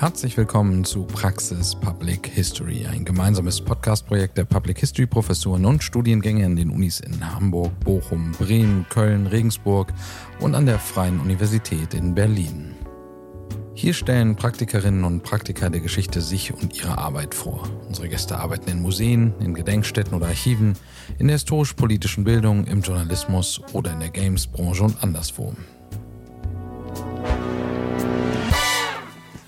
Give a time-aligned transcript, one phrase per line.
[0.00, 6.46] Herzlich willkommen zu Praxis Public History, ein gemeinsames Podcast-Projekt der Public History Professuren und Studiengänge
[6.46, 9.92] an den Unis in Hamburg, Bochum, Bremen, Köln, Regensburg
[10.40, 12.74] und an der Freien Universität in Berlin.
[13.74, 17.68] Hier stellen Praktikerinnen und Praktiker der Geschichte sich und ihre Arbeit vor.
[17.86, 20.78] Unsere Gäste arbeiten in Museen, in Gedenkstätten oder Archiven,
[21.18, 25.54] in der historisch-politischen Bildung, im Journalismus oder in der Games-Branche und anderswo.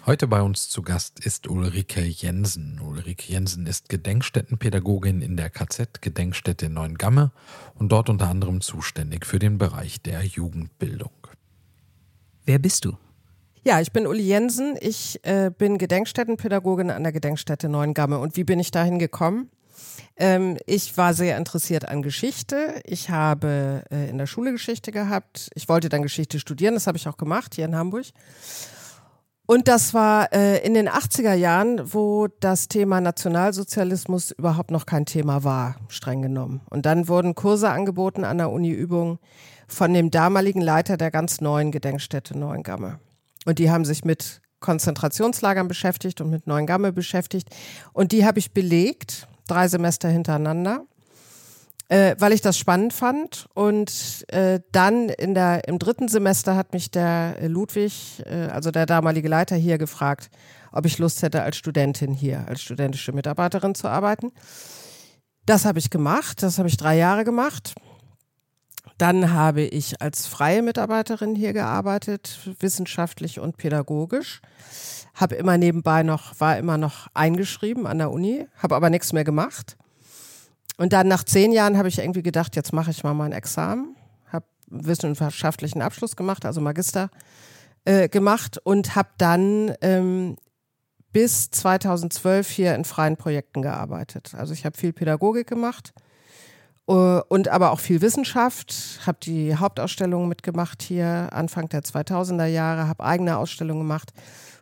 [0.04, 2.80] Heute bei uns zu Gast ist Ulrike Jensen.
[2.80, 7.30] Ulrike Jensen ist Gedenkstättenpädagogin in der KZ-Gedenkstätte Neuengamme
[7.76, 11.12] und dort unter anderem zuständig für den Bereich der Jugendbildung.
[12.44, 12.96] Wer bist du?
[13.62, 14.76] Ja, ich bin Uli Jensen.
[14.80, 18.18] Ich äh, bin Gedenkstättenpädagogin an der Gedenkstätte Neuengamme.
[18.18, 19.50] Und wie bin ich dahin gekommen?
[20.16, 22.82] Ähm, ich war sehr interessiert an Geschichte.
[22.84, 25.48] Ich habe äh, in der Schule Geschichte gehabt.
[25.54, 26.74] Ich wollte dann Geschichte studieren.
[26.74, 28.06] Das habe ich auch gemacht hier in Hamburg.
[29.46, 35.04] Und das war äh, in den 80er Jahren, wo das Thema Nationalsozialismus überhaupt noch kein
[35.04, 36.60] Thema war, streng genommen.
[36.70, 39.18] Und dann wurden Kurse angeboten an der Uni-Übung
[39.66, 43.00] von dem damaligen Leiter der ganz neuen Gedenkstätte Neuengamme.
[43.44, 47.48] Und die haben sich mit Konzentrationslagern beschäftigt und mit Neuengamme beschäftigt.
[47.92, 50.86] Und die habe ich belegt, drei Semester hintereinander
[51.92, 53.46] äh, weil ich das spannend fand.
[53.52, 58.86] Und äh, dann in der, im dritten Semester hat mich der Ludwig, äh, also der
[58.86, 60.30] damalige Leiter hier, gefragt,
[60.72, 64.32] ob ich Lust hätte, als Studentin hier, als studentische Mitarbeiterin zu arbeiten.
[65.44, 67.74] Das habe ich gemacht, das habe ich drei Jahre gemacht.
[68.96, 74.40] Dann habe ich als freie Mitarbeiterin hier gearbeitet, wissenschaftlich und pädagogisch.
[75.12, 79.24] Habe immer nebenbei noch, war immer noch eingeschrieben an der Uni, habe aber nichts mehr
[79.24, 79.76] gemacht.
[80.78, 83.96] Und dann nach zehn Jahren habe ich irgendwie gedacht, jetzt mache ich mal mein Examen,
[84.30, 87.10] habe wissenschaftlichen Abschluss gemacht, also Magister
[87.84, 90.36] äh, gemacht und habe dann ähm,
[91.12, 94.32] bis 2012 hier in freien Projekten gearbeitet.
[94.36, 95.92] Also ich habe viel Pädagogik gemacht
[96.88, 102.88] uh, und aber auch viel Wissenschaft, habe die Hauptausstellungen mitgemacht hier Anfang der 2000er Jahre,
[102.88, 104.12] habe eigene Ausstellungen gemacht,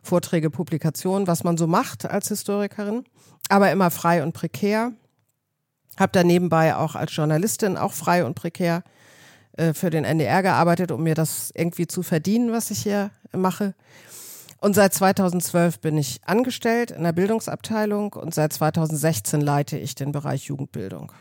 [0.03, 3.05] Vorträge, Publikationen, was man so macht als Historikerin,
[3.49, 4.91] aber immer frei und prekär
[5.97, 8.83] habe da nebenbei auch als Journalistin, auch frei und prekär,
[9.57, 13.73] äh, für den NDR gearbeitet, um mir das irgendwie zu verdienen, was ich hier mache.
[14.59, 20.11] Und seit 2012 bin ich angestellt in der Bildungsabteilung und seit 2016 leite ich den
[20.11, 21.11] Bereich Jugendbildung.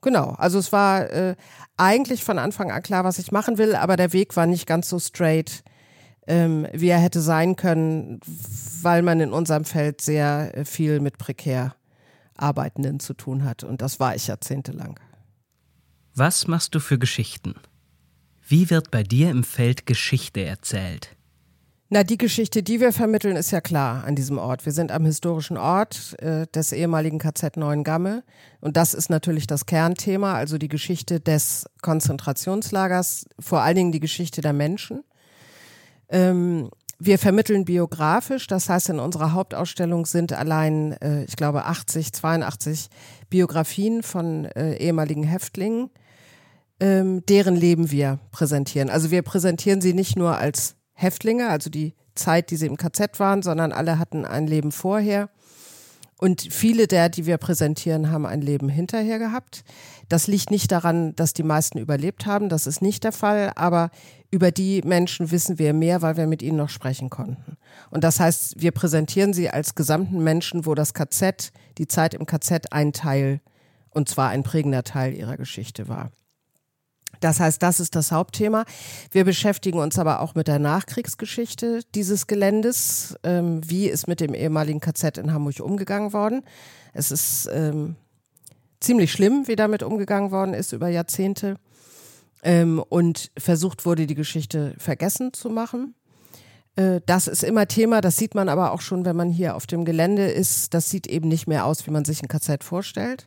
[0.00, 1.36] Genau, also es war äh,
[1.76, 4.88] eigentlich von Anfang an klar, was ich machen will, aber der Weg war nicht ganz
[4.88, 5.62] so straight,
[6.26, 8.20] ähm, wie er hätte sein können,
[8.80, 11.76] weil man in unserem Feld sehr äh, viel mit prekär
[12.42, 13.64] Arbeitenden zu tun hat.
[13.64, 14.98] Und das war ich jahrzehntelang.
[16.14, 17.54] Was machst du für Geschichten?
[18.46, 21.16] Wie wird bei dir im Feld Geschichte erzählt?
[21.94, 24.64] Na, die Geschichte, die wir vermitteln, ist ja klar an diesem Ort.
[24.64, 28.24] Wir sind am historischen Ort äh, des ehemaligen KZ Neuengamme.
[28.62, 34.00] Und das ist natürlich das Kernthema, also die Geschichte des Konzentrationslagers, vor allen Dingen die
[34.00, 35.04] Geschichte der Menschen.
[36.08, 36.70] Ähm,
[37.04, 42.88] wir vermitteln biografisch, das heißt, in unserer Hauptausstellung sind allein, äh, ich glaube, 80, 82
[43.30, 45.90] Biografien von äh, ehemaligen Häftlingen,
[46.80, 48.90] ähm, deren Leben wir präsentieren.
[48.90, 53.18] Also wir präsentieren sie nicht nur als Häftlinge, also die Zeit, die sie im KZ
[53.18, 55.30] waren, sondern alle hatten ein Leben vorher.
[56.22, 59.64] Und viele der, die wir präsentieren, haben ein Leben hinterher gehabt.
[60.08, 63.90] Das liegt nicht daran, dass die meisten überlebt haben, das ist nicht der Fall, aber
[64.30, 67.56] über die Menschen wissen wir mehr, weil wir mit ihnen noch sprechen konnten.
[67.90, 72.24] Und das heißt, wir präsentieren sie als gesamten Menschen, wo das KZ, die Zeit im
[72.24, 73.40] KZ ein Teil,
[73.90, 76.12] und zwar ein prägender Teil ihrer Geschichte war.
[77.20, 78.64] Das heißt, das ist das Hauptthema.
[79.10, 83.16] Wir beschäftigen uns aber auch mit der Nachkriegsgeschichte dieses Geländes.
[83.22, 86.42] Ähm, wie ist mit dem ehemaligen KZ in Hamburg umgegangen worden?
[86.92, 87.96] Es ist ähm,
[88.80, 91.56] ziemlich schlimm, wie damit umgegangen worden ist über Jahrzehnte
[92.42, 95.94] ähm, und versucht wurde, die Geschichte vergessen zu machen.
[96.76, 99.66] Äh, das ist immer Thema, das sieht man aber auch schon, wenn man hier auf
[99.66, 100.74] dem Gelände ist.
[100.74, 103.26] Das sieht eben nicht mehr aus, wie man sich ein KZ vorstellt.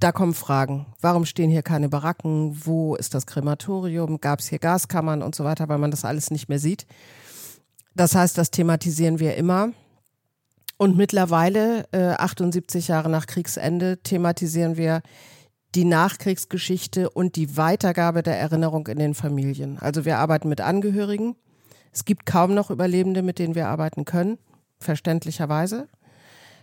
[0.00, 0.86] Da kommen Fragen.
[1.00, 2.64] Warum stehen hier keine Baracken?
[2.64, 4.20] Wo ist das Krematorium?
[4.20, 6.86] Gab es hier Gaskammern und so weiter, weil man das alles nicht mehr sieht.
[7.96, 9.70] Das heißt, das thematisieren wir immer.
[10.76, 15.02] Und mittlerweile, äh, 78 Jahre nach Kriegsende, thematisieren wir
[15.74, 19.78] die Nachkriegsgeschichte und die Weitergabe der Erinnerung in den Familien.
[19.78, 21.34] Also wir arbeiten mit Angehörigen.
[21.92, 24.38] Es gibt kaum noch Überlebende, mit denen wir arbeiten können,
[24.78, 25.88] verständlicherweise.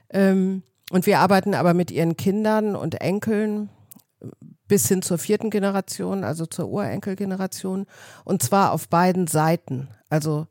[0.09, 3.69] Ähm, und wir arbeiten aber mit ihren Kindern und Enkeln
[4.67, 7.85] bis hin zur vierten Generation, also zur Urenkelgeneration,
[8.23, 9.89] und zwar auf beiden Seiten.
[10.09, 10.47] Also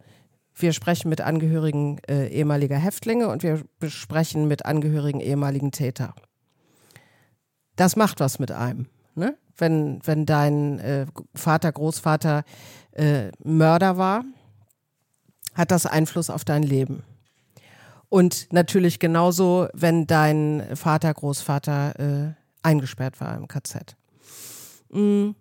[0.55, 6.15] wir sprechen mit Angehörigen äh, ehemaliger Häftlinge und wir besprechen mit Angehörigen ehemaligen Täter.
[7.77, 8.87] Das macht was mit einem.
[9.17, 9.37] Ne?
[9.57, 12.45] Wenn, wenn dein äh, Vater, Großvater
[12.93, 14.25] äh, Mörder war,
[15.55, 17.03] hat das Einfluss auf dein Leben.
[18.09, 23.97] Und natürlich genauso, wenn dein Vater, Großvater äh, eingesperrt war im KZ.
[24.91, 25.35] Mhm.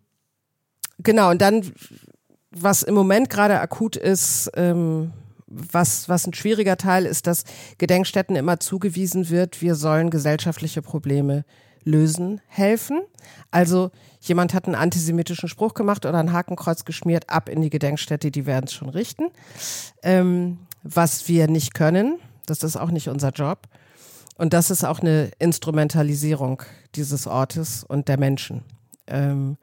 [0.99, 1.71] Genau, und dann
[2.53, 5.11] was im Moment gerade akut ist, ähm,
[5.47, 7.43] was, was ein schwieriger Teil ist, dass
[7.77, 11.45] Gedenkstätten immer zugewiesen wird, wir sollen gesellschaftliche Probleme
[11.83, 13.01] lösen, helfen.
[13.51, 18.31] Also jemand hat einen antisemitischen Spruch gemacht oder ein Hakenkreuz geschmiert, ab in die Gedenkstätte,
[18.31, 19.25] die werden es schon richten.
[20.01, 23.67] Ähm, was wir nicht können, das ist auch nicht unser Job.
[24.37, 26.63] Und das ist auch eine Instrumentalisierung
[26.95, 28.63] dieses Ortes und der Menschen.
[29.07, 29.57] Ähm,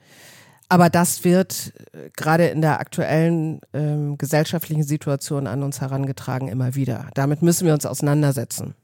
[0.69, 6.77] aber das wird äh, gerade in der aktuellen ähm, gesellschaftlichen Situation an uns herangetragen immer
[6.77, 7.09] wieder.
[7.15, 8.75] Damit müssen wir uns auseinandersetzen.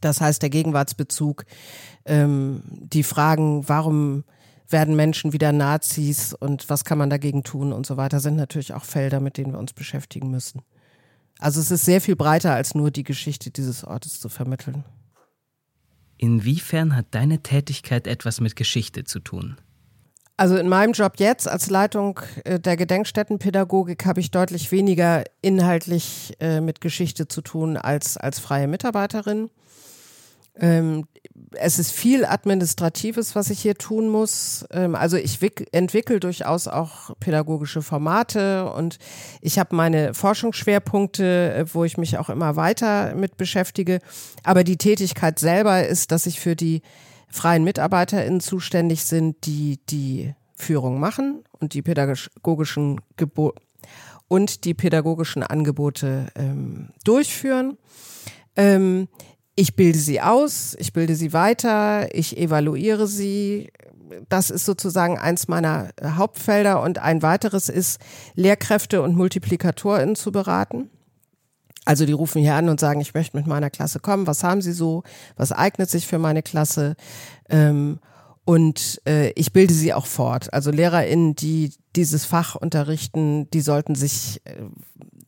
[0.00, 1.44] Das heißt, der Gegenwartsbezug,
[2.06, 4.24] ähm, die Fragen, warum
[4.68, 8.74] werden Menschen wieder Nazis und was kann man dagegen tun und so weiter, sind natürlich
[8.74, 10.62] auch Felder, mit denen wir uns beschäftigen müssen.
[11.38, 14.84] Also es ist sehr viel breiter als nur die Geschichte dieses Ortes zu vermitteln.
[16.18, 19.58] Inwiefern hat deine Tätigkeit etwas mit Geschichte zu tun?
[20.38, 26.34] Also in meinem Job jetzt als Leitung äh, der Gedenkstättenpädagogik habe ich deutlich weniger inhaltlich
[26.40, 29.50] äh, mit Geschichte zu tun als als freie Mitarbeiterin.
[30.58, 31.06] Ähm,
[31.52, 34.64] es ist viel Administratives, was ich hier tun muss.
[34.70, 35.38] Ähm, also ich
[35.72, 38.98] entwickle durchaus auch pädagogische Formate und
[39.40, 44.00] ich habe meine Forschungsschwerpunkte, äh, wo ich mich auch immer weiter mit beschäftige.
[44.44, 46.82] Aber die Tätigkeit selber ist, dass ich für die
[47.28, 53.52] freien MitarbeiterInnen zuständig sind, die die Führung machen und die pädagogischen Gebo
[54.28, 57.76] und die pädagogischen Angebote ähm, durchführen.
[58.56, 59.08] Ähm,
[59.56, 63.72] ich bilde sie aus, ich bilde sie weiter, ich evaluiere sie.
[64.28, 68.00] Das ist sozusagen eins meiner Hauptfelder und ein weiteres ist,
[68.34, 70.90] Lehrkräfte und MultiplikatorInnen zu beraten.
[71.86, 74.26] Also die rufen hier an und sagen, ich möchte mit meiner Klasse kommen.
[74.26, 75.02] Was haben Sie so?
[75.36, 76.96] Was eignet sich für meine Klasse?
[77.48, 78.00] Ähm,
[78.44, 80.52] und äh, ich bilde sie auch fort.
[80.52, 84.62] Also LehrerInnen, die dieses Fach unterrichten, die sollten sich äh,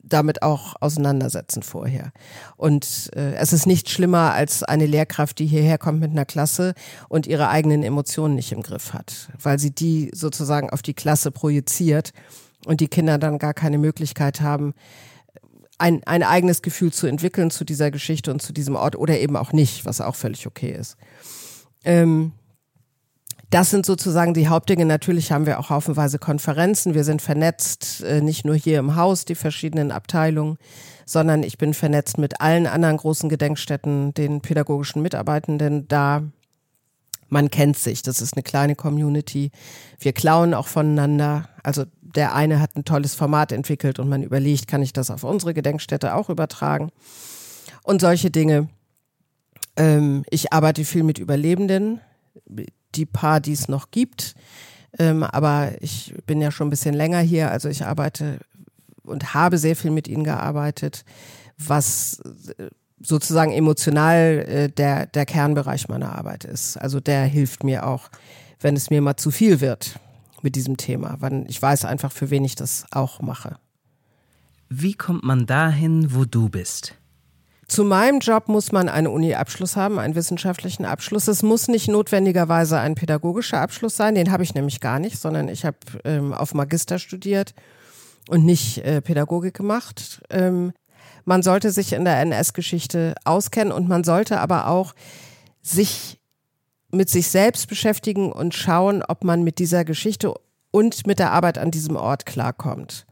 [0.09, 2.13] damit auch auseinandersetzen vorher.
[2.57, 6.75] Und äh, es ist nicht schlimmer als eine Lehrkraft, die hierher kommt mit einer Klasse
[7.09, 11.31] und ihre eigenen Emotionen nicht im Griff hat, weil sie die sozusagen auf die Klasse
[11.31, 12.13] projiziert
[12.67, 14.75] und die Kinder dann gar keine Möglichkeit haben,
[15.79, 19.37] ein, ein eigenes Gefühl zu entwickeln zu dieser Geschichte und zu diesem Ort oder eben
[19.37, 20.97] auch nicht, was auch völlig okay ist.
[21.85, 22.33] Ähm,
[23.51, 24.85] das sind sozusagen die Hauptdinge.
[24.85, 26.95] Natürlich haben wir auch haufenweise Konferenzen.
[26.95, 30.59] Wir sind vernetzt, äh, nicht nur hier im Haus, die verschiedenen Abteilungen,
[31.07, 36.23] sondern ich bin vernetzt mit allen anderen großen Gedenkstätten, den pädagogischen Mitarbeitenden da.
[37.31, 39.51] Man kennt sich, das ist eine kleine Community.
[39.99, 41.49] Wir klauen auch voneinander.
[41.63, 45.25] Also der eine hat ein tolles Format entwickelt und man überlegt, kann ich das auf
[45.25, 46.91] unsere Gedenkstätte auch übertragen?
[47.83, 48.69] Und solche Dinge.
[49.77, 52.01] Ähm, ich arbeite viel mit Überlebenden,
[52.95, 54.35] die paar, die es noch gibt.
[54.99, 58.39] Ähm, aber ich bin ja schon ein bisschen länger hier, also ich arbeite
[59.03, 61.05] und habe sehr viel mit ihnen gearbeitet,
[61.57, 62.21] was
[62.59, 62.69] äh,
[63.01, 66.77] sozusagen emotional äh, der, der Kernbereich meiner Arbeit ist.
[66.77, 68.09] Also der hilft mir auch,
[68.61, 69.99] wenn es mir mal zu viel wird
[70.43, 73.57] mit diesem Thema, weil ich weiß einfach, für wen ich das auch mache.
[74.69, 76.95] Wie kommt man dahin, wo du bist?
[77.69, 81.29] Zu meinem Job muss man einen Uni-Abschluss haben, einen wissenschaftlichen Abschluss.
[81.29, 85.49] Es muss nicht notwendigerweise ein pädagogischer Abschluss sein, den habe ich nämlich gar nicht, sondern
[85.49, 87.55] ich habe ähm, auf Magister studiert
[88.31, 90.23] und nicht äh, Pädagogik gemacht.
[90.31, 90.73] Ähm,
[91.27, 94.95] man sollte sich in der NS-Geschichte auskennen und man sollte aber auch
[95.61, 96.19] sich
[96.91, 100.33] mit sich selbst beschäftigen und schauen, ob man mit dieser Geschichte
[100.71, 103.07] und mit der Arbeit an diesem Ort klarkommt.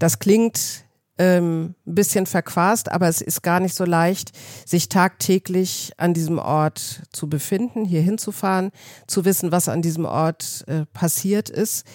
[0.00, 0.85] Das klingt
[1.18, 4.32] ähm, bisschen verquast, aber es ist gar nicht so leicht,
[4.66, 8.70] sich tagtäglich an diesem Ort zu befinden, hier hinzufahren,
[9.06, 11.86] zu wissen, was an diesem Ort äh, passiert ist.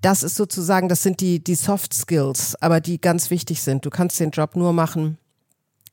[0.00, 3.86] Das ist sozusagen, das sind die, die Soft Skills, aber die ganz wichtig sind.
[3.86, 5.18] Du kannst den Job nur machen,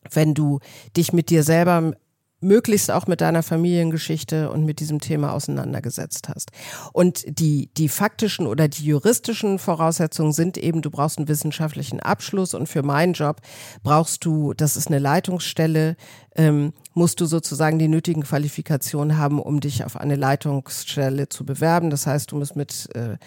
[0.09, 0.59] wenn du
[0.97, 1.93] dich mit dir selber
[2.41, 6.51] möglichst auch mit deiner Familiengeschichte und mit diesem Thema auseinandergesetzt hast.
[6.91, 12.53] Und die, die faktischen oder die juristischen Voraussetzungen sind eben, du brauchst einen wissenschaftlichen Abschluss
[12.53, 13.41] und für meinen Job
[13.83, 15.95] brauchst du, das ist eine Leitungsstelle,
[16.35, 21.89] ähm, musst du sozusagen die nötigen Qualifikationen haben, um dich auf eine Leitungsstelle zu bewerben.
[21.89, 23.17] Das heißt, du musst mit äh,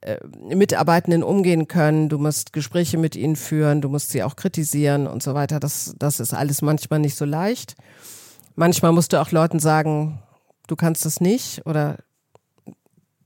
[0.00, 0.18] äh,
[0.54, 5.22] Mitarbeitenden umgehen können, du musst Gespräche mit ihnen führen, du musst sie auch kritisieren und
[5.22, 5.58] so weiter.
[5.58, 7.74] Das, das ist alles manchmal nicht so leicht.
[8.58, 10.20] Manchmal musst du auch Leuten sagen,
[10.66, 11.98] du kannst das nicht oder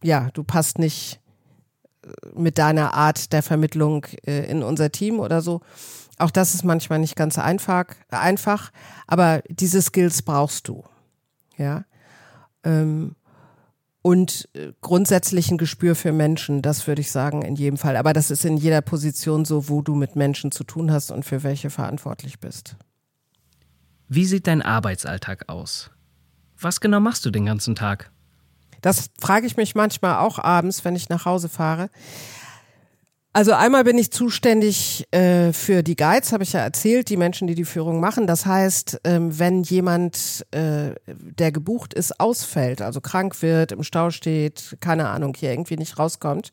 [0.02, 1.20] ja, du passt nicht
[2.04, 5.62] äh, mit deiner Art der Vermittlung äh, in unser Team oder so.
[6.18, 8.72] Auch das ist manchmal nicht ganz einfach, einfach
[9.06, 10.84] aber diese Skills brauchst du.
[11.56, 11.86] Ja.
[12.62, 13.16] Ähm,
[14.02, 17.96] und äh, grundsätzlich ein Gespür für Menschen, das würde ich sagen, in jedem Fall.
[17.96, 21.24] Aber das ist in jeder Position so, wo du mit Menschen zu tun hast und
[21.24, 22.76] für welche verantwortlich bist.
[24.14, 25.90] Wie sieht dein Arbeitsalltag aus?
[26.60, 28.10] Was genau machst du den ganzen Tag?
[28.82, 31.88] Das frage ich mich manchmal auch abends, wenn ich nach Hause fahre.
[33.32, 37.48] Also einmal bin ich zuständig äh, für die Guides, habe ich ja erzählt, die Menschen,
[37.48, 38.26] die die Führung machen.
[38.26, 44.10] Das heißt, ähm, wenn jemand, äh, der gebucht ist, ausfällt, also krank wird, im Stau
[44.10, 46.52] steht, keine Ahnung, hier irgendwie nicht rauskommt,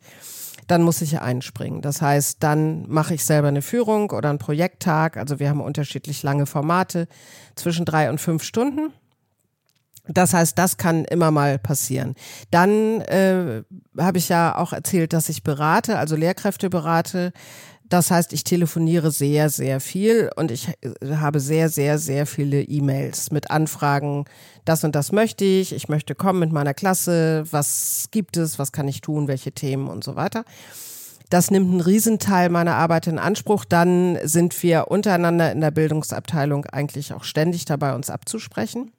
[0.70, 1.82] dann muss ich einspringen.
[1.82, 5.18] Das heißt, dann mache ich selber eine Führung oder einen Projekttag.
[5.18, 7.08] Also wir haben unterschiedlich lange Formate,
[7.56, 8.94] zwischen drei und fünf Stunden.
[10.08, 12.14] Das heißt, das kann immer mal passieren.
[12.52, 13.64] Dann äh,
[13.98, 17.34] habe ich ja auch erzählt, dass ich berate, also Lehrkräfte berate.
[17.90, 22.62] Das heißt, ich telefoniere sehr, sehr viel und ich äh, habe sehr, sehr, sehr viele
[22.62, 24.26] E-Mails mit Anfragen.
[24.64, 25.74] Das und das möchte ich.
[25.74, 27.46] Ich möchte kommen mit meiner Klasse.
[27.50, 28.60] Was gibt es?
[28.60, 29.28] Was kann ich tun?
[29.28, 30.46] Welche Themen und so weiter.
[31.32, 33.66] Das nimmt einen Riesenteil meiner Arbeit in Anspruch.
[33.66, 38.92] Dann sind wir untereinander in der Bildungsabteilung eigentlich auch ständig dabei, uns abzusprechen.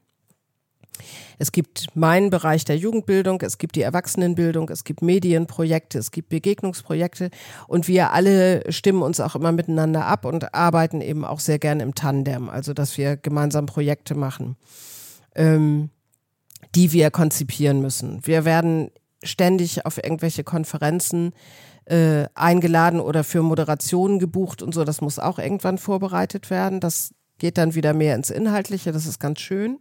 [1.38, 6.28] Es gibt meinen Bereich der Jugendbildung, es gibt die Erwachsenenbildung, es gibt Medienprojekte, es gibt
[6.28, 7.30] Begegnungsprojekte
[7.66, 11.80] und wir alle stimmen uns auch immer miteinander ab und arbeiten eben auch sehr gern
[11.80, 14.56] im Tandem, also dass wir gemeinsam Projekte machen,
[15.34, 15.90] ähm,
[16.74, 18.20] die wir konzipieren müssen.
[18.24, 18.90] Wir werden
[19.22, 21.32] ständig auf irgendwelche Konferenzen
[21.84, 24.84] äh, eingeladen oder für Moderationen gebucht und so.
[24.84, 26.80] Das muss auch irgendwann vorbereitet werden.
[26.80, 28.92] Das geht dann wieder mehr ins Inhaltliche.
[28.92, 29.78] Das ist ganz schön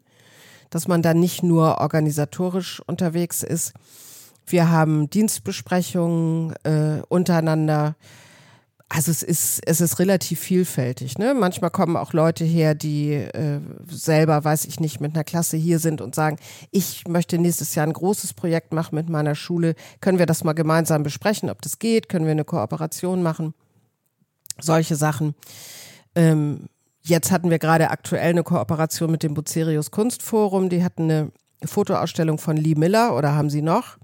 [0.70, 3.74] dass man da nicht nur organisatorisch unterwegs ist.
[4.46, 7.96] Wir haben Dienstbesprechungen äh, untereinander.
[8.92, 11.20] Also es ist, es ist relativ vielfältig.
[11.20, 11.36] Ne?
[11.36, 15.78] Manchmal kommen auch Leute her, die äh, selber, weiß ich nicht, mit einer Klasse hier
[15.78, 16.38] sind und sagen,
[16.72, 19.76] ich möchte nächstes Jahr ein großes Projekt machen mit meiner Schule.
[20.02, 22.10] Können wir das mal gemeinsam besprechen, ob das geht?
[22.10, 23.54] Können wir eine Kooperation machen?
[24.60, 25.36] Solche Sachen.
[26.16, 26.68] Ähm,
[27.02, 30.70] Jetzt hatten wir gerade aktuell eine Kooperation mit dem Bucerius Kunstforum.
[30.70, 31.32] Die hatten eine
[31.64, 33.98] Fotoausstellung von Lee Miller oder haben sie noch,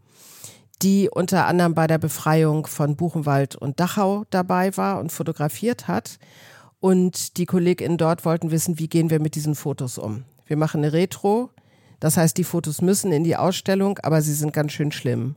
[0.81, 6.17] die unter anderem bei der Befreiung von Buchenwald und Dachau dabei war und fotografiert hat.
[6.79, 10.23] Und die KollegInnen dort wollten wissen, wie gehen wir mit diesen Fotos um.
[10.45, 11.49] Wir machen eine Retro.
[11.99, 15.35] Das heißt, die Fotos müssen in die Ausstellung, aber sie sind ganz schön schlimm.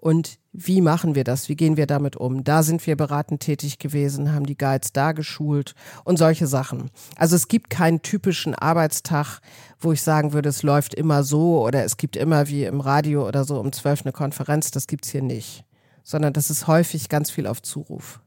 [0.00, 1.48] Und wie machen wir das?
[1.48, 2.44] Wie gehen wir damit um?
[2.44, 5.74] Da sind wir beratend tätig gewesen, haben die Guides da geschult
[6.04, 6.90] und solche Sachen.
[7.16, 9.40] Also es gibt keinen typischen Arbeitstag,
[9.80, 13.26] wo ich sagen würde, es läuft immer so oder es gibt immer wie im Radio
[13.26, 14.70] oder so um zwölf eine Konferenz.
[14.70, 15.64] Das gibt's hier nicht,
[16.04, 18.20] sondern das ist häufig ganz viel auf Zuruf.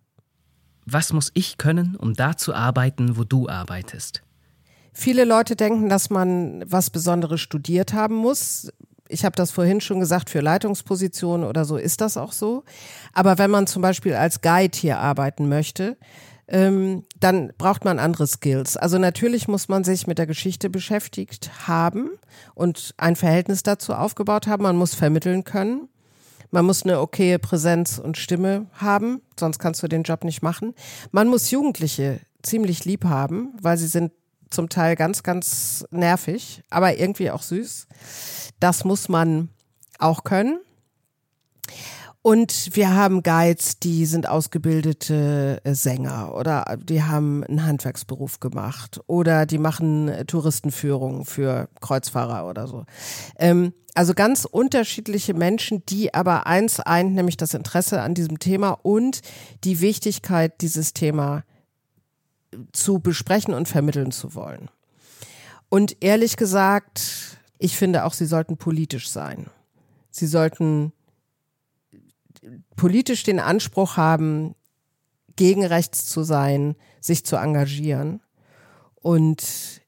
[0.85, 4.23] Was muss ich können, um da zu arbeiten, wo du arbeitest?
[4.93, 8.73] Viele Leute denken, dass man was Besonderes studiert haben muss
[9.11, 12.63] ich habe das vorhin schon gesagt, für Leitungspositionen oder so ist das auch so.
[13.13, 15.97] Aber wenn man zum Beispiel als Guide hier arbeiten möchte,
[16.47, 18.75] ähm, dann braucht man andere Skills.
[18.77, 22.09] Also natürlich muss man sich mit der Geschichte beschäftigt haben
[22.53, 24.63] und ein Verhältnis dazu aufgebaut haben.
[24.63, 25.87] Man muss vermitteln können.
[26.53, 30.73] Man muss eine okaye Präsenz und Stimme haben, sonst kannst du den Job nicht machen.
[31.11, 34.11] Man muss Jugendliche ziemlich lieb haben, weil sie sind
[34.51, 37.87] zum Teil ganz, ganz nervig, aber irgendwie auch süß.
[38.59, 39.49] Das muss man
[39.97, 40.59] auch können.
[42.23, 49.01] Und wir haben Guides, die sind ausgebildete äh, Sänger oder die haben einen Handwerksberuf gemacht
[49.07, 52.85] oder die machen Touristenführungen für Kreuzfahrer oder so.
[53.39, 58.71] Ähm, also ganz unterschiedliche Menschen, die aber eins eint, nämlich das Interesse an diesem Thema
[58.71, 59.21] und
[59.63, 61.43] die Wichtigkeit, dieses Thema
[62.71, 64.69] zu besprechen und vermitteln zu wollen.
[65.69, 69.49] Und ehrlich gesagt, ich finde auch, sie sollten politisch sein.
[70.09, 70.91] Sie sollten
[72.75, 74.55] politisch den Anspruch haben,
[75.35, 78.21] gegen rechts zu sein, sich zu engagieren.
[78.95, 79.81] Und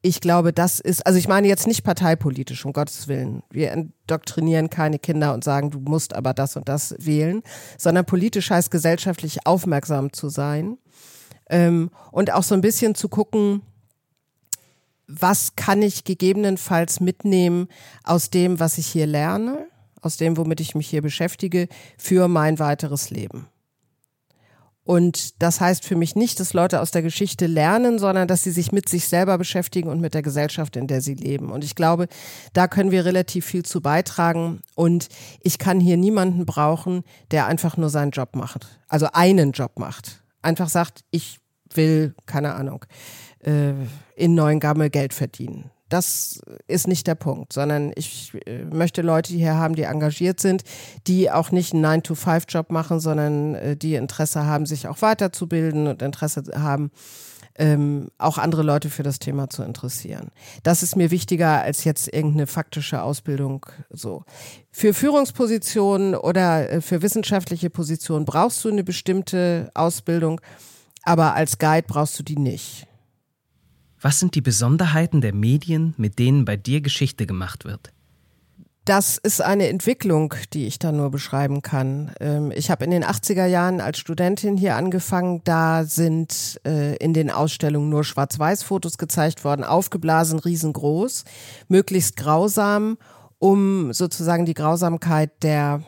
[0.00, 3.42] ich glaube, das ist, also ich meine jetzt nicht parteipolitisch, um Gottes Willen.
[3.50, 7.42] Wir indoktrinieren keine Kinder und sagen, du musst aber das und das wählen,
[7.76, 10.78] sondern politisch heißt gesellschaftlich aufmerksam zu sein
[11.48, 13.62] ähm, und auch so ein bisschen zu gucken,
[15.06, 17.68] was kann ich gegebenenfalls mitnehmen
[18.04, 19.68] aus dem, was ich hier lerne?
[20.02, 23.46] aus dem, womit ich mich hier beschäftige, für mein weiteres Leben.
[24.84, 28.50] Und das heißt für mich nicht, dass Leute aus der Geschichte lernen, sondern dass sie
[28.50, 31.50] sich mit sich selber beschäftigen und mit der Gesellschaft, in der sie leben.
[31.50, 32.08] Und ich glaube,
[32.54, 34.62] da können wir relativ viel zu beitragen.
[34.74, 35.08] Und
[35.42, 38.66] ich kann hier niemanden brauchen, der einfach nur seinen Job macht.
[38.88, 40.22] Also einen Job macht.
[40.42, 41.38] Einfach sagt, ich
[41.74, 42.84] will, keine Ahnung,
[43.40, 43.72] äh,
[44.16, 45.70] in neuen Gamme Geld verdienen.
[45.88, 50.62] Das ist nicht der Punkt, sondern ich äh, möchte Leute hier haben, die engagiert sind,
[51.06, 56.02] die auch nicht einen 9-to-5-Job machen, sondern äh, die Interesse haben, sich auch weiterzubilden und
[56.02, 56.90] Interesse haben,
[57.58, 60.30] ähm, auch andere Leute für das Thema zu interessieren.
[60.62, 64.24] Das ist mir wichtiger als jetzt irgendeine faktische Ausbildung so.
[64.70, 70.40] Für Führungspositionen oder äh, für wissenschaftliche Positionen brauchst du eine bestimmte Ausbildung,
[71.02, 72.86] aber als Guide brauchst du die nicht.
[74.00, 77.90] Was sind die Besonderheiten der Medien, mit denen bei dir Geschichte gemacht wird?
[78.84, 82.12] Das ist eine Entwicklung, die ich da nur beschreiben kann.
[82.20, 85.42] Ähm, ich habe in den 80er Jahren als Studentin hier angefangen.
[85.44, 91.24] Da sind äh, in den Ausstellungen nur Schwarz-Weiß-Fotos gezeigt worden, aufgeblasen, riesengroß,
[91.68, 92.96] möglichst grausam,
[93.38, 95.82] um sozusagen die Grausamkeit der,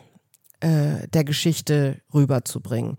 [0.59, 2.97] äh, der Geschichte rüberzubringen.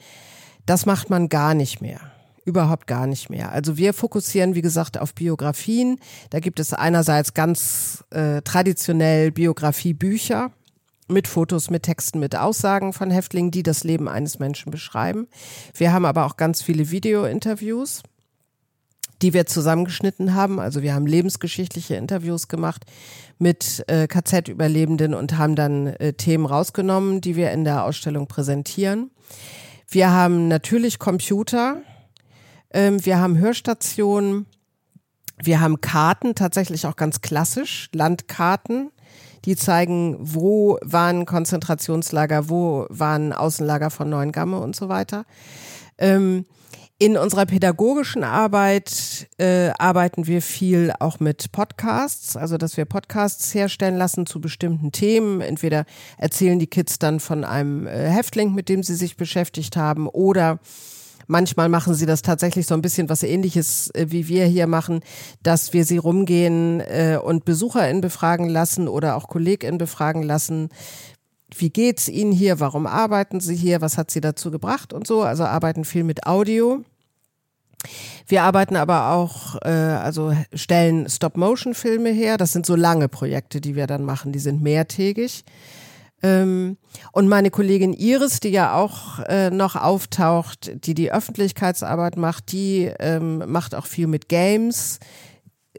[0.66, 2.00] Das macht man gar nicht mehr
[2.44, 3.52] überhaupt gar nicht mehr.
[3.52, 5.98] Also wir fokussieren, wie gesagt, auf Biografien.
[6.30, 10.50] Da gibt es einerseits ganz äh, traditionell Biografiebücher
[11.08, 15.28] mit Fotos, mit Texten, mit Aussagen von Häftlingen, die das Leben eines Menschen beschreiben.
[15.74, 18.02] Wir haben aber auch ganz viele Video-Interviews,
[19.20, 20.58] die wir zusammengeschnitten haben.
[20.58, 22.84] Also wir haben lebensgeschichtliche Interviews gemacht
[23.38, 29.10] mit äh, KZ-Überlebenden und haben dann äh, Themen rausgenommen, die wir in der Ausstellung präsentieren.
[29.88, 31.82] Wir haben natürlich Computer,
[32.72, 34.46] ähm, wir haben Hörstationen,
[35.42, 38.90] wir haben Karten, tatsächlich auch ganz klassisch, Landkarten.
[39.44, 45.24] Die zeigen, wo waren Konzentrationslager, wo waren Außenlager von Neuengamme und so weiter.
[45.98, 46.44] Ähm,
[46.98, 53.52] in unserer pädagogischen Arbeit äh, arbeiten wir viel auch mit Podcasts, also dass wir Podcasts
[53.52, 55.40] herstellen lassen zu bestimmten Themen.
[55.40, 55.84] Entweder
[56.16, 60.60] erzählen die Kids dann von einem äh, Häftling, mit dem sie sich beschäftigt haben, oder
[61.32, 65.00] Manchmal machen sie das tatsächlich so ein bisschen was ähnliches, äh, wie wir hier machen,
[65.42, 70.68] dass wir sie rumgehen äh, und BesucherInnen befragen lassen oder auch KollegInnen befragen lassen.
[71.56, 72.60] Wie geht's Ihnen hier?
[72.60, 73.80] Warum arbeiten Sie hier?
[73.80, 75.22] Was hat Sie dazu gebracht und so?
[75.22, 76.84] Also arbeiten viel mit Audio.
[78.26, 82.36] Wir arbeiten aber auch, äh, also stellen Stop-Motion-Filme her.
[82.36, 84.32] Das sind so lange Projekte, die wir dann machen.
[84.32, 85.44] Die sind mehrtägig.
[86.22, 86.76] Ähm,
[87.12, 92.92] und meine Kollegin Iris, die ja auch äh, noch auftaucht, die die Öffentlichkeitsarbeit macht, die
[93.00, 95.00] ähm, macht auch viel mit Games,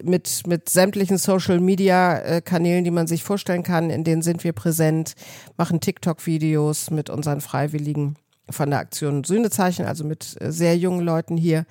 [0.02, 4.54] mit, mit sämtlichen Social Media äh, die man sich vorstellen kann, in denen sind wir
[4.54, 5.14] präsent,
[5.58, 8.16] machen TikTok-Videos mit unseren Freiwilligen
[8.50, 11.66] von der Aktion Sühnezeichen, also mit äh, sehr jungen Leuten hier.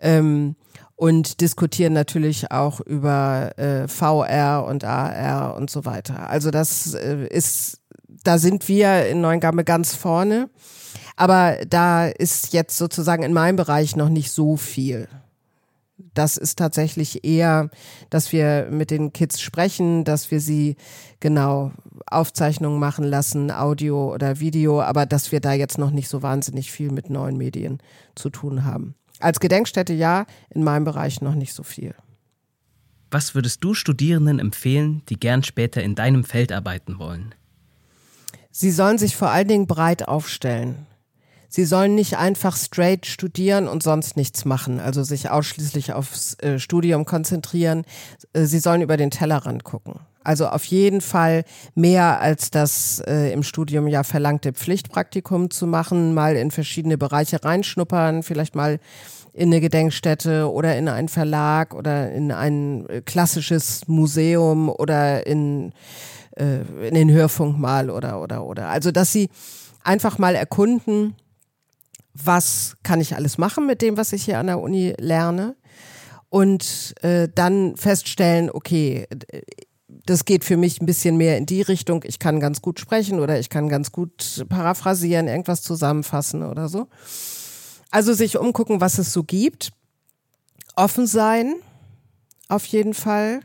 [0.00, 0.56] Ähm,
[1.02, 6.30] und diskutieren natürlich auch über äh, VR und AR und so weiter.
[6.30, 7.81] Also das äh, ist
[8.22, 10.48] da sind wir in Neuengamme ganz vorne.
[11.16, 15.08] Aber da ist jetzt sozusagen in meinem Bereich noch nicht so viel.
[16.14, 17.70] Das ist tatsächlich eher,
[18.10, 20.76] dass wir mit den Kids sprechen, dass wir sie
[21.20, 21.72] genau
[22.06, 26.72] Aufzeichnungen machen lassen, Audio oder Video, aber dass wir da jetzt noch nicht so wahnsinnig
[26.72, 27.78] viel mit neuen Medien
[28.14, 28.94] zu tun haben.
[29.20, 31.94] Als Gedenkstätte ja, in meinem Bereich noch nicht so viel.
[33.10, 37.34] Was würdest du Studierenden empfehlen, die gern später in deinem Feld arbeiten wollen?
[38.52, 40.86] Sie sollen sich vor allen Dingen breit aufstellen.
[41.48, 46.58] Sie sollen nicht einfach straight studieren und sonst nichts machen, also sich ausschließlich aufs äh,
[46.58, 47.84] Studium konzentrieren.
[48.32, 50.00] Äh, sie sollen über den Tellerrand gucken.
[50.24, 56.14] Also auf jeden Fall mehr als das äh, im Studium ja verlangte Pflichtpraktikum zu machen,
[56.14, 58.78] mal in verschiedene Bereiche reinschnuppern, vielleicht mal
[59.34, 65.72] in eine Gedenkstätte oder in einen Verlag oder in ein äh, klassisches Museum oder in
[66.36, 68.68] äh, in den Hörfunk mal oder oder oder.
[68.68, 69.28] Also dass sie
[69.84, 71.14] einfach mal erkunden,
[72.14, 75.56] was kann ich alles machen mit dem, was ich hier an der Uni lerne
[76.28, 79.06] und äh, dann feststellen, okay,
[80.06, 83.20] das geht für mich ein bisschen mehr in die Richtung, ich kann ganz gut sprechen
[83.20, 86.88] oder ich kann ganz gut paraphrasieren, irgendwas zusammenfassen oder so.
[87.90, 89.72] Also sich umgucken, was es so gibt.
[90.74, 91.56] Offen sein,
[92.48, 93.40] auf jeden Fall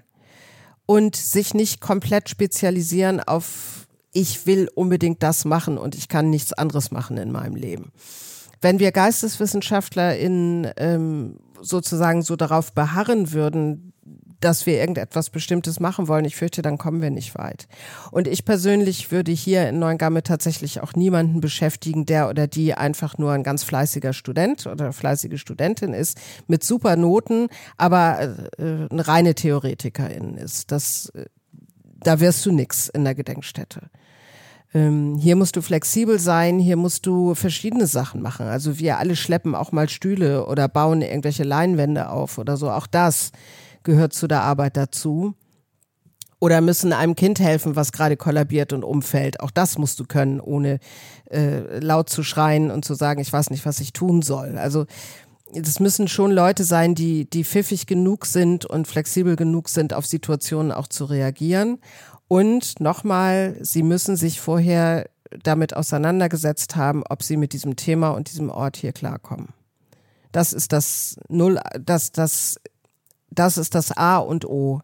[0.87, 6.53] und sich nicht komplett spezialisieren auf, ich will unbedingt das machen und ich kann nichts
[6.53, 7.91] anderes machen in meinem Leben.
[8.61, 13.93] Wenn wir GeisteswissenschaftlerInnen ähm, sozusagen so darauf beharren würden,
[14.39, 17.67] dass wir irgendetwas Bestimmtes machen wollen, ich fürchte, dann kommen wir nicht weit.
[18.11, 23.17] Und ich persönlich würde hier in Neuengamme tatsächlich auch niemanden beschäftigen, der oder die einfach
[23.17, 28.21] nur ein ganz fleißiger Student oder fleißige Studentin ist, mit super Noten, aber
[28.57, 30.71] äh, eine reine Theoretikerin ist.
[30.71, 31.25] Das, äh,
[31.81, 33.89] da wirst du nix in der Gedenkstätte.
[34.73, 38.47] Ähm, hier musst du flexibel sein, hier musst du verschiedene Sachen machen.
[38.47, 42.69] Also wir alle schleppen auch mal Stühle oder bauen irgendwelche Leinwände auf oder so.
[42.69, 43.31] Auch das
[43.83, 45.35] gehört zu der Arbeit dazu.
[46.39, 49.39] Oder müssen einem Kind helfen, was gerade kollabiert und umfällt.
[49.39, 50.79] Auch das musst du können, ohne
[51.31, 54.59] äh, laut zu schreien und zu sagen, ich weiß nicht, was ich tun soll.
[54.59, 54.85] Also
[55.53, 60.05] das müssen schon Leute sein, die, die pfiffig genug sind und flexibel genug sind, auf
[60.05, 61.79] Situationen auch zu reagieren.
[62.27, 65.09] Und nochmal, sie müssen sich vorher
[65.43, 69.49] damit auseinandergesetzt haben, ob sie mit diesem Thema und diesem Ort hier klarkommen.
[70.31, 72.59] Das ist das Null, das, das
[73.37, 74.81] das ist das A und O,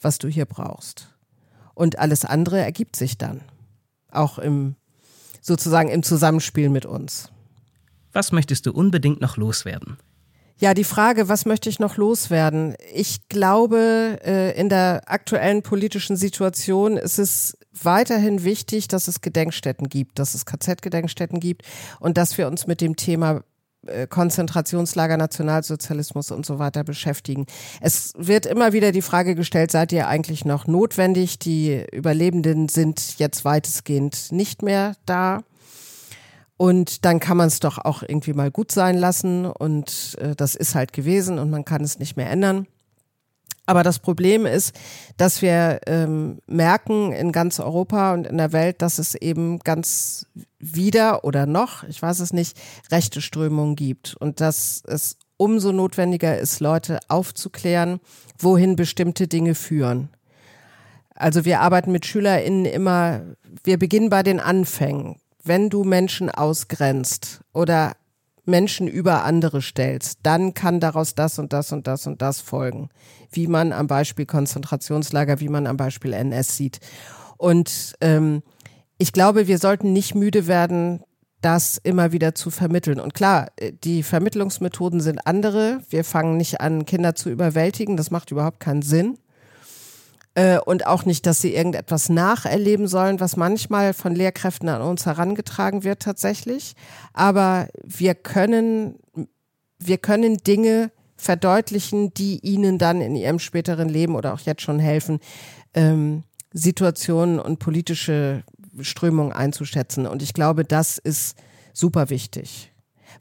[0.00, 1.08] was du hier brauchst.
[1.74, 3.40] Und alles andere ergibt sich dann.
[4.10, 4.76] Auch im,
[5.40, 7.30] sozusagen im Zusammenspiel mit uns.
[8.12, 9.98] Was möchtest du unbedingt noch loswerden?
[10.58, 12.76] Ja, die Frage, was möchte ich noch loswerden?
[12.94, 19.90] Ich glaube, äh, in der aktuellen politischen Situation ist es weiterhin wichtig, dass es Gedenkstätten
[19.90, 21.62] gibt, dass es KZ-Gedenkstätten gibt
[22.00, 23.42] und dass wir uns mit dem Thema
[23.86, 27.44] äh, Konzentrationslager, Nationalsozialismus und so weiter beschäftigen.
[27.82, 31.38] Es wird immer wieder die Frage gestellt, seid ihr eigentlich noch notwendig?
[31.38, 35.42] Die Überlebenden sind jetzt weitestgehend nicht mehr da.
[36.56, 40.54] Und dann kann man es doch auch irgendwie mal gut sein lassen und äh, das
[40.54, 42.66] ist halt gewesen und man kann es nicht mehr ändern.
[43.66, 44.74] Aber das Problem ist,
[45.16, 50.26] dass wir ähm, merken in ganz Europa und in der Welt, dass es eben ganz
[50.60, 52.56] wieder oder noch, ich weiß es nicht,
[52.92, 58.00] rechte Strömungen gibt und dass es umso notwendiger ist, Leute aufzuklären,
[58.38, 60.10] wohin bestimmte Dinge führen.
[61.14, 63.22] Also wir arbeiten mit SchülerInnen immer,
[63.64, 65.16] wir beginnen bei den Anfängen.
[65.46, 67.92] Wenn du Menschen ausgrenzt oder
[68.44, 72.88] Menschen über andere stellst, dann kann daraus das und das und das und das folgen.
[73.30, 76.80] Wie man am Beispiel Konzentrationslager, wie man am Beispiel NS sieht.
[77.36, 78.42] Und ähm,
[78.98, 81.04] ich glaube, wir sollten nicht müde werden,
[81.42, 82.98] das immer wieder zu vermitteln.
[82.98, 85.80] Und klar, äh, die Vermittlungsmethoden sind andere.
[85.90, 87.96] Wir fangen nicht an, Kinder zu überwältigen.
[87.96, 89.16] Das macht überhaupt keinen Sinn.
[90.36, 95.06] Äh, und auch nicht, dass sie irgendetwas nacherleben sollen, was manchmal von Lehrkräften an uns
[95.06, 96.74] herangetragen wird tatsächlich.
[97.14, 98.98] Aber wir können,
[99.78, 104.78] wir können Dinge verdeutlichen, die ihnen dann in ihrem späteren Leben oder auch jetzt schon
[104.78, 105.20] helfen,
[105.72, 106.22] ähm,
[106.52, 108.44] Situationen und politische
[108.82, 110.06] Strömungen einzuschätzen.
[110.06, 111.38] Und ich glaube, das ist
[111.72, 112.72] super wichtig.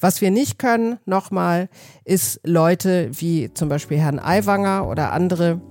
[0.01, 1.69] Was wir nicht können, nochmal,
[2.04, 5.62] ist Leute wie zum Beispiel Herrn Aiwanger oder andere,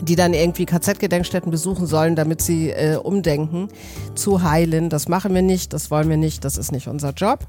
[0.00, 3.68] die dann irgendwie KZ-Gedenkstätten besuchen sollen, damit sie äh, umdenken,
[4.14, 4.90] zu heilen.
[4.90, 7.46] Das machen wir nicht, das wollen wir nicht, das ist nicht unser Job.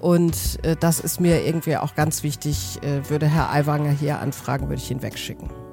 [0.00, 2.78] Und äh, das ist mir irgendwie auch ganz wichtig.
[2.82, 5.71] Äh, würde Herr Aiwanger hier anfragen, würde ich ihn wegschicken.